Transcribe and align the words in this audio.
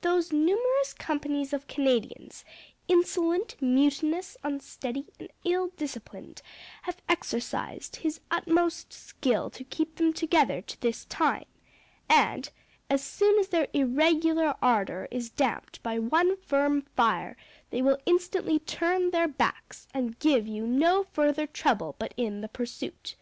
Those 0.00 0.32
numerous 0.32 0.92
companies 0.94 1.52
of 1.52 1.68
Canadians, 1.68 2.44
insolent, 2.88 3.54
mutinous, 3.62 4.36
unsteady, 4.42 5.06
and 5.20 5.28
ill 5.44 5.68
disciplined, 5.76 6.42
have 6.82 7.00
exercised 7.08 7.94
his 7.94 8.18
utmost 8.28 8.92
skill 8.92 9.48
to 9.50 9.62
keep 9.62 9.94
them 9.94 10.12
together 10.12 10.60
to 10.60 10.80
this 10.80 11.04
time; 11.04 11.44
and, 12.08 12.50
as 12.90 13.00
soon 13.04 13.38
as 13.38 13.46
their 13.50 13.68
irregular 13.72 14.56
ardor 14.60 15.06
is 15.12 15.30
damped 15.30 15.80
by 15.84 16.00
one 16.00 16.36
firm 16.38 16.82
fire, 16.96 17.36
they 17.70 17.80
will 17.80 18.00
instantly 18.06 18.58
turn 18.58 19.12
their 19.12 19.28
backs, 19.28 19.86
and 19.94 20.18
give 20.18 20.48
you 20.48 20.66
no 20.66 21.04
further 21.12 21.46
trouble 21.46 21.94
but 22.00 22.12
in 22.16 22.40
the 22.40 22.48
pursuit. 22.48 23.14